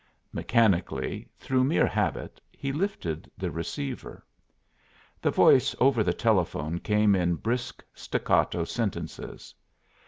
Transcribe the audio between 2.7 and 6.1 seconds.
lifted the receiver. The voice over